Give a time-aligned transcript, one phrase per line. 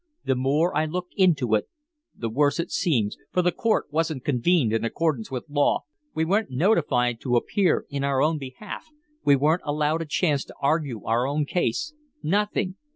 [0.25, 1.69] The more I look into it
[2.15, 5.81] the worse it seems, for the court wasn't convened in accordance with law,
[6.15, 8.87] we weren't notified to appear in our own behalf,
[9.23, 11.93] we weren't allowed a chance to argue our own case
[12.23, 12.77] nothing.